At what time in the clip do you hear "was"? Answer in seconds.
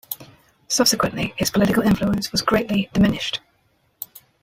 2.31-2.41